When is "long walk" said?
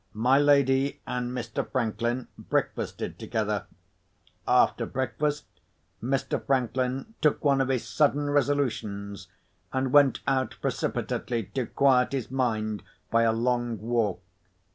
13.31-14.23